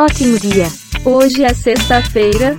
Ótimo 0.00 0.40
dia! 0.40 0.66
Hoje 1.06 1.44
é 1.44 1.54
sexta-feira, 1.54 2.58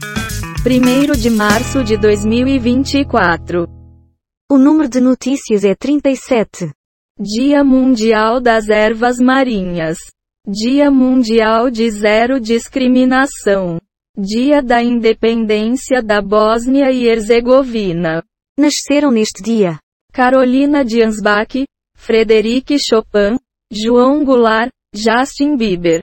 1 0.66 1.20
de 1.20 1.30
março 1.30 1.84
de 1.84 1.98
2024. 1.98 3.68
O 4.50 4.58
número 4.58 4.88
de 4.88 5.02
notícias 5.02 5.66
é 5.66 5.76
37. 5.76 6.72
Dia 7.20 7.62
Mundial 7.62 8.40
das 8.40 8.70
Ervas 8.70 9.20
Marinhas. 9.20 9.98
Dia 10.48 10.90
Mundial 10.90 11.70
de 11.70 11.92
Zero 11.92 12.40
Discriminação. 12.40 13.82
Dia 14.18 14.64
da 14.64 14.82
Independência 14.82 16.02
da 16.02 16.22
Bósnia 16.22 16.90
e 16.90 17.06
Herzegovina. 17.06 18.24
Nasceram 18.58 19.12
neste 19.12 19.44
dia 19.44 19.78
Carolina 20.14 20.86
Diansbach, 20.86 21.66
Frederic 21.98 22.80
Chopin, 22.80 23.38
João 23.70 24.24
Goulart, 24.24 24.72
Justin 24.96 25.58
Bieber. 25.58 26.02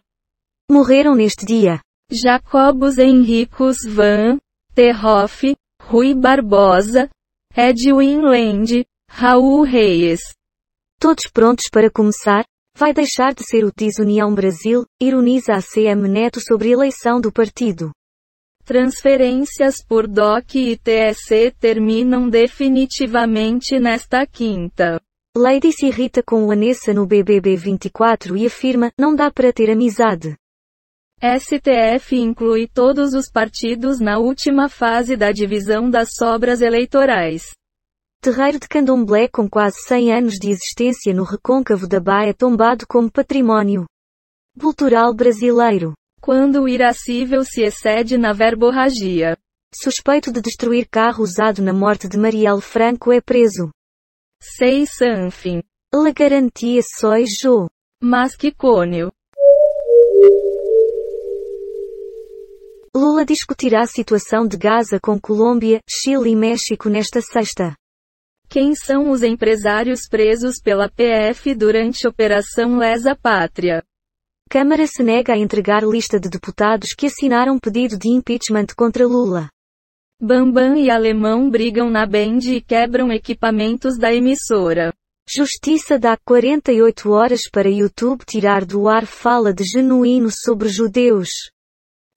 Morreram 0.70 1.14
neste 1.14 1.44
dia 1.44 1.80
Jacobus 2.10 2.98
Henricus 2.98 3.78
Van 3.86 4.38
Terhoff, 4.74 5.54
Rui 5.82 6.14
Barbosa, 6.14 7.10
Edwin 7.54 8.20
Land, 8.22 8.86
Raul 9.10 9.62
Reis. 9.62 10.20
Todos 10.98 11.28
prontos 11.30 11.68
para 11.70 11.90
começar? 11.90 12.44
Vai 12.74 12.94
deixar 12.94 13.34
de 13.34 13.44
ser 13.44 13.64
o 13.64 13.72
Desunião 13.76 14.34
Brasil, 14.34 14.86
ironiza 14.98 15.52
a 15.52 15.60
CM 15.60 16.08
Neto 16.08 16.40
sobre 16.40 16.70
eleição 16.70 17.20
do 17.20 17.30
partido. 17.30 17.92
Transferências 18.64 19.84
por 19.86 20.06
DOC 20.06 20.54
e 20.54 20.76
TSE 20.78 21.50
terminam 21.60 22.30
definitivamente 22.30 23.78
nesta 23.78 24.26
quinta. 24.26 24.98
Lady 25.36 25.72
se 25.72 25.86
irrita 25.86 26.22
com 26.22 26.46
o 26.46 26.50
Anessa 26.50 26.94
no 26.94 27.06
BBB 27.06 27.56
24 27.56 28.36
e 28.36 28.46
afirma, 28.46 28.90
não 28.98 29.14
dá 29.14 29.30
para 29.30 29.52
ter 29.52 29.70
amizade. 29.70 30.36
STF 31.24 32.16
inclui 32.16 32.66
todos 32.66 33.14
os 33.14 33.30
partidos 33.30 34.00
na 34.00 34.18
última 34.18 34.68
fase 34.68 35.16
da 35.16 35.30
divisão 35.30 35.88
das 35.88 36.16
sobras 36.16 36.60
eleitorais. 36.60 37.44
Terreiro 38.20 38.58
de 38.58 38.66
candomblé 38.66 39.28
com 39.28 39.48
quase 39.48 39.76
100 39.82 40.12
anos 40.12 40.34
de 40.34 40.50
existência 40.50 41.14
no 41.14 41.22
recôncavo 41.22 41.86
da 41.86 42.00
Baia 42.00 42.34
tombado 42.34 42.88
como 42.88 43.08
património 43.08 43.86
cultural 44.58 45.14
brasileiro. 45.14 45.94
Quando 46.20 46.62
o 46.62 46.68
irascível 46.68 47.44
se 47.44 47.62
excede 47.62 48.18
na 48.18 48.32
verborragia. 48.32 49.38
Suspeito 49.72 50.32
de 50.32 50.40
destruir 50.40 50.88
carro 50.90 51.22
usado 51.22 51.62
na 51.62 51.72
morte 51.72 52.08
de 52.08 52.18
Marielle 52.18 52.60
Franco 52.60 53.12
é 53.12 53.20
preso. 53.20 53.70
6 54.40 54.90
something. 54.90 55.62
La 55.94 56.10
garantia 56.10 56.80
soy 56.98 57.26
yo. 57.26 57.68
Mas 58.02 58.34
que 58.34 58.52
cônio. 58.52 59.12
Lula 62.94 63.24
discutirá 63.24 63.80
a 63.80 63.86
situação 63.86 64.46
de 64.46 64.58
Gaza 64.58 65.00
com 65.00 65.18
Colômbia, 65.18 65.80
Chile 65.88 66.32
e 66.32 66.36
México 66.36 66.90
nesta 66.90 67.22
sexta. 67.22 67.74
Quem 68.50 68.74
são 68.74 69.10
os 69.10 69.22
empresários 69.22 70.06
presos 70.06 70.60
pela 70.60 70.90
PF 70.90 71.54
durante 71.54 72.06
Operação 72.06 72.76
Lesa 72.76 73.16
Pátria? 73.16 73.82
Câmara 74.50 74.86
se 74.86 75.02
nega 75.02 75.32
a 75.32 75.38
entregar 75.38 75.82
lista 75.84 76.20
de 76.20 76.28
deputados 76.28 76.92
que 76.92 77.06
assinaram 77.06 77.58
pedido 77.58 77.98
de 77.98 78.10
impeachment 78.10 78.66
contra 78.76 79.06
Lula. 79.06 79.48
Bambam 80.20 80.76
e 80.76 80.90
Alemão 80.90 81.48
brigam 81.48 81.88
na 81.88 82.04
Band 82.04 82.40
e 82.44 82.60
quebram 82.60 83.10
equipamentos 83.10 83.96
da 83.96 84.12
emissora. 84.12 84.92
Justiça 85.26 85.98
dá 85.98 86.18
48 86.26 87.10
horas 87.10 87.48
para 87.50 87.70
YouTube 87.70 88.22
tirar 88.26 88.66
do 88.66 88.86
ar 88.86 89.06
fala 89.06 89.50
de 89.50 89.64
genuíno 89.64 90.28
sobre 90.30 90.68
judeus. 90.68 91.30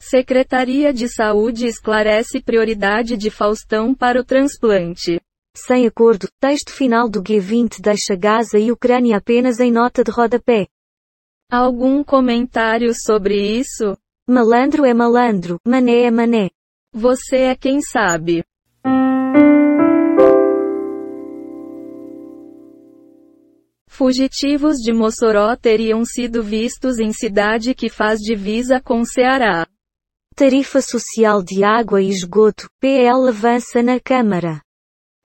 Secretaria 0.08 0.94
de 0.94 1.10
Saúde 1.10 1.66
esclarece 1.66 2.40
prioridade 2.40 3.18
de 3.18 3.32
Faustão 3.32 3.92
para 3.96 4.22
o 4.22 4.24
transplante. 4.24 5.20
Sem 5.58 5.88
acordo, 5.88 6.28
texto 6.40 6.72
final 6.72 7.10
do 7.10 7.24
G20 7.24 7.82
deixa 7.82 8.16
Gaza 8.16 8.60
e 8.60 8.72
Ucrânia 8.72 9.18
apenas 9.18 9.60
em 9.60 9.72
nota 9.72 10.04
de 10.04 10.12
rodapé. 10.12 10.68
Algum 11.52 12.04
comentário 12.04 12.94
sobre 12.94 13.36
isso? 13.58 13.98
Malandro 14.30 14.86
é 14.86 14.94
malandro, 14.94 15.58
mané 15.66 16.04
é 16.04 16.12
mané. 16.12 16.52
Você 16.94 17.38
é 17.38 17.56
quem 17.56 17.82
sabe. 17.82 18.44
Fugitivos 23.88 24.76
de 24.78 24.94
Mossoró 24.94 25.56
teriam 25.56 26.06
sido 26.06 26.44
vistos 26.44 27.00
em 27.00 27.12
cidade 27.12 27.74
que 27.74 27.90
faz 27.90 28.20
divisa 28.20 28.80
com 28.80 29.04
Ceará. 29.04 29.66
Tarifa 30.38 30.82
social 30.82 31.42
de 31.42 31.64
água 31.64 32.02
e 32.02 32.10
esgoto, 32.10 32.68
PL 32.82 33.30
avança 33.30 33.82
na 33.82 34.02
Câmara. 34.02 34.62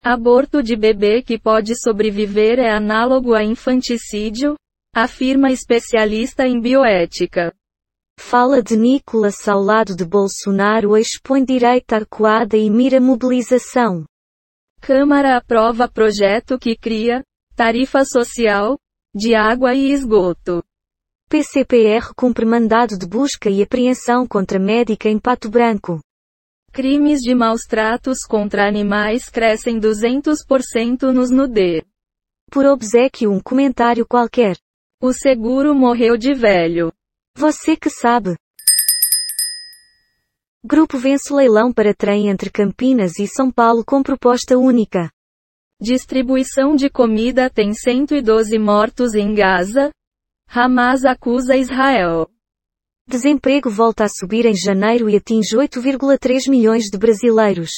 Aborto 0.02 0.60
de 0.64 0.74
bebê 0.74 1.22
que 1.22 1.38
pode 1.38 1.80
sobreviver 1.80 2.58
é 2.58 2.74
análogo 2.74 3.32
a 3.32 3.44
infanticídio? 3.44 4.56
Afirma 4.92 5.52
especialista 5.52 6.44
em 6.44 6.60
bioética. 6.60 7.54
Fala 8.18 8.60
de 8.60 8.76
Nicolas 8.76 9.46
ao 9.46 9.62
lado 9.62 9.94
de 9.94 10.04
Bolsonaro 10.04 10.96
expõe 10.96 11.44
direita 11.44 11.94
arcoada 11.94 12.56
e 12.56 12.68
mira 12.68 13.00
mobilização. 13.00 14.04
Câmara 14.80 15.36
aprova 15.36 15.86
projeto 15.86 16.58
que 16.58 16.76
cria 16.76 17.22
tarifa 17.54 18.04
social 18.04 18.76
de 19.14 19.36
água 19.36 19.72
e 19.72 19.92
esgoto. 19.92 20.64
PCPR 21.28 22.14
cumpre 22.16 22.46
mandado 22.46 22.96
de 22.96 23.04
busca 23.04 23.50
e 23.50 23.60
apreensão 23.60 24.24
contra 24.28 24.60
médica 24.60 25.08
em 25.08 25.18
Pato 25.18 25.50
Branco. 25.50 26.00
Crimes 26.72 27.20
de 27.20 27.34
maus 27.34 27.62
tratos 27.62 28.18
contra 28.20 28.68
animais 28.68 29.28
crescem 29.28 29.80
200% 29.80 31.10
nos 31.12 31.28
nude. 31.28 31.84
Por 32.48 32.64
obsequio 32.64 33.32
um 33.32 33.40
comentário 33.40 34.06
qualquer. 34.06 34.56
O 35.02 35.12
seguro 35.12 35.74
morreu 35.74 36.16
de 36.16 36.32
velho. 36.32 36.92
Você 37.36 37.76
que 37.76 37.90
sabe. 37.90 38.36
Grupo 40.64 40.96
vence 40.96 41.34
leilão 41.34 41.72
para 41.72 41.92
trem 41.92 42.28
entre 42.28 42.50
Campinas 42.50 43.18
e 43.18 43.26
São 43.26 43.50
Paulo 43.50 43.84
com 43.84 44.00
proposta 44.00 44.56
única. 44.56 45.10
Distribuição 45.80 46.76
de 46.76 46.88
comida 46.88 47.50
tem 47.50 47.74
112 47.74 48.56
mortos 48.60 49.14
em 49.14 49.34
Gaza. 49.34 49.90
Hamas 50.48 51.04
acusa 51.04 51.56
Israel. 51.56 52.28
Desemprego 53.08 53.70
volta 53.70 54.04
a 54.04 54.08
subir 54.08 54.46
em 54.46 54.54
janeiro 54.54 55.08
e 55.08 55.16
atinge 55.16 55.56
8,3 55.56 56.50
milhões 56.50 56.84
de 56.84 56.96
brasileiros. 56.96 57.70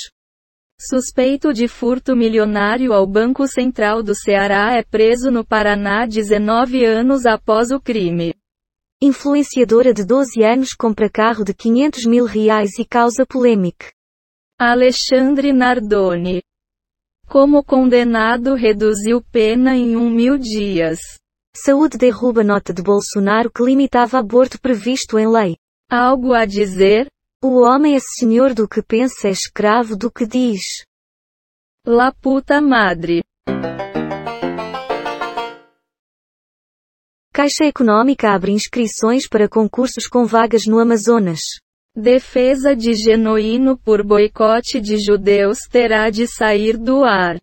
Suspeito 0.80 1.52
de 1.52 1.66
furto 1.66 2.14
milionário 2.14 2.92
ao 2.92 3.04
Banco 3.04 3.48
Central 3.48 4.00
do 4.02 4.14
Ceará 4.14 4.76
é 4.76 4.82
preso 4.84 5.28
no 5.30 5.44
Paraná 5.44 6.06
19 6.06 6.84
anos 6.84 7.26
após 7.26 7.72
o 7.72 7.80
crime. 7.80 8.32
Influenciadora 9.02 9.92
de 9.92 10.04
12 10.04 10.42
anos 10.44 10.74
compra 10.74 11.10
carro 11.10 11.44
de 11.44 11.52
500 11.52 12.04
mil 12.06 12.24
reais 12.24 12.78
e 12.78 12.84
causa 12.84 13.26
polêmica. 13.26 13.92
Alexandre 14.56 15.52
Nardoni. 15.52 16.42
Como 17.26 17.62
condenado 17.64 18.54
reduziu 18.54 19.20
pena 19.20 19.76
em 19.76 19.96
um 19.96 20.08
mil 20.08 20.38
dias. 20.38 20.98
Saúde 21.64 21.98
derruba 21.98 22.44
nota 22.44 22.72
de 22.72 22.80
Bolsonaro 22.80 23.50
que 23.50 23.64
limitava 23.64 24.18
aborto 24.18 24.60
previsto 24.60 25.18
em 25.18 25.26
lei. 25.26 25.56
Algo 25.90 26.32
a 26.32 26.44
dizer? 26.44 27.08
O 27.42 27.62
homem 27.62 27.96
é 27.96 27.98
senhor 27.98 28.54
do 28.54 28.68
que 28.68 28.80
pensa 28.80 29.26
é 29.26 29.30
escravo 29.32 29.96
do 29.96 30.08
que 30.10 30.24
diz. 30.24 30.84
La 31.84 32.12
puta 32.12 32.60
madre. 32.60 33.24
Caixa 37.32 37.64
Econômica 37.64 38.32
abre 38.32 38.52
inscrições 38.52 39.28
para 39.28 39.48
concursos 39.48 40.06
com 40.06 40.26
vagas 40.26 40.64
no 40.64 40.78
Amazonas. 40.78 41.40
Defesa 41.94 42.76
de 42.76 42.94
genuíno 42.94 43.76
por 43.76 44.04
boicote 44.04 44.80
de 44.80 44.96
judeus 44.96 45.58
terá 45.68 46.08
de 46.08 46.26
sair 46.28 46.76
do 46.76 47.04
ar. 47.04 47.40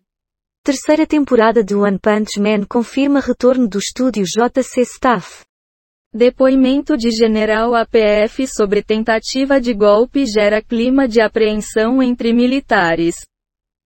Terceira 0.66 1.06
temporada 1.06 1.62
de 1.62 1.76
One 1.76 1.96
Punch 1.96 2.40
Man 2.40 2.64
confirma 2.68 3.20
retorno 3.20 3.68
do 3.68 3.78
estúdio 3.78 4.24
JC 4.24 4.80
Staff. 4.80 5.44
Depoimento 6.12 6.96
de 6.96 7.12
general 7.12 7.72
APF 7.72 8.48
sobre 8.48 8.82
tentativa 8.82 9.60
de 9.60 9.72
golpe 9.72 10.26
gera 10.26 10.60
clima 10.60 11.06
de 11.06 11.20
apreensão 11.20 12.02
entre 12.02 12.32
militares. 12.32 13.14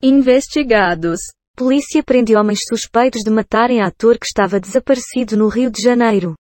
Investigados. 0.02 1.18
Polícia 1.56 2.02
prende 2.02 2.36
homens 2.36 2.60
suspeitos 2.68 3.22
de 3.22 3.30
matarem 3.30 3.80
ator 3.80 4.18
que 4.18 4.26
estava 4.26 4.60
desaparecido 4.60 5.34
no 5.34 5.48
Rio 5.48 5.70
de 5.70 5.80
Janeiro. 5.80 6.34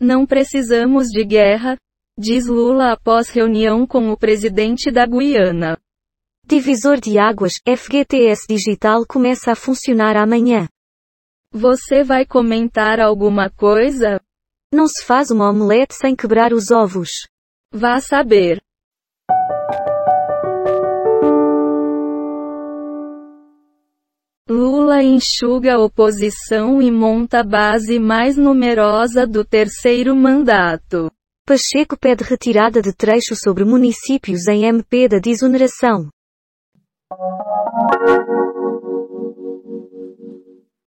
Não 0.00 0.26
precisamos 0.26 1.06
de 1.06 1.24
guerra, 1.24 1.76
diz 2.18 2.48
Lula 2.48 2.90
após 2.90 3.30
reunião 3.30 3.86
com 3.86 4.10
o 4.10 4.16
presidente 4.16 4.90
da 4.90 5.06
Guiana. 5.06 5.78
Divisor 6.50 7.00
de 7.00 7.18
águas, 7.18 7.54
FGTS 7.64 8.46
Digital 8.48 9.06
começa 9.06 9.52
a 9.52 9.54
funcionar 9.54 10.16
amanhã. 10.16 10.68
Você 11.52 12.02
vai 12.02 12.26
comentar 12.26 12.98
alguma 12.98 13.48
coisa? 13.48 14.20
Não 14.72 14.86
se 14.86 15.04
faz 15.04 15.30
uma 15.30 15.48
omelete 15.48 15.94
sem 15.94 16.16
quebrar 16.16 16.52
os 16.52 16.70
ovos. 16.70 17.28
Vá 17.72 18.00
saber. 18.00 18.60
Lula 24.48 25.02
enxuga 25.02 25.78
oposição 25.78 26.82
e 26.82 26.90
monta 26.90 27.44
base 27.44 28.00
mais 28.00 28.36
numerosa 28.36 29.24
do 29.24 29.44
terceiro 29.44 30.16
mandato. 30.16 31.10
Pacheco 31.46 31.96
pede 31.96 32.24
retirada 32.24 32.82
de 32.82 32.92
trecho 32.92 33.36
sobre 33.36 33.64
municípios 33.64 34.48
em 34.48 34.64
MP 34.64 35.08
da 35.08 35.18
desoneração. 35.18 36.10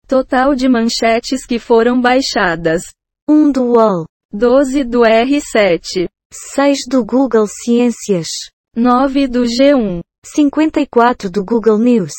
Total 0.08 0.56
de 0.56 0.70
manchetes 0.70 1.46
que 1.46 1.60
foram 1.60 2.00
baixadas: 2.00 2.84
1 3.30 3.52
do 3.52 3.64
UOL, 3.74 4.06
12 4.32 4.86
do 4.86 5.02
R7, 5.02 6.08
6 6.32 6.80
do 6.88 7.04
Google 7.04 7.46
Ciências, 7.46 8.30
9 8.74 9.28
do 9.28 9.44
G1, 9.44 10.02
54 10.26 11.30
do 11.30 11.44
Google 11.44 11.78
News, 11.78 12.14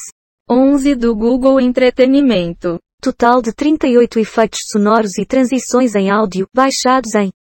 11 0.51 0.95
do 0.95 1.17
Google 1.17 1.59
Entretenimento. 1.59 2.79
total 3.01 3.41
de 3.41 3.55
38 3.55 4.19
efeitos 4.19 4.61
sonoros 4.71 5.19
e 5.19 5.25
transições 5.25 5.95
em 5.95 6.11
áudio 6.11 6.47
baixados 6.55 7.15
em 7.15 7.33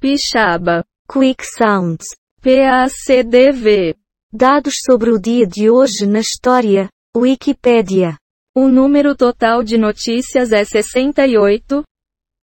Pixaba. 0.00 0.84
Quick 1.10 1.44
Sounds. 1.44 2.06
PACDV. 2.42 3.96
Dados 4.32 4.82
sobre 4.88 5.10
o 5.10 5.18
dia 5.18 5.44
de 5.44 5.68
hoje 5.68 6.06
na 6.06 6.20
história. 6.20 6.88
Wikipédia. 7.16 8.16
O 8.54 8.68
número 8.68 9.16
total 9.16 9.64
de 9.64 9.76
notícias 9.76 10.52
é 10.52 10.64
68. 10.64 11.82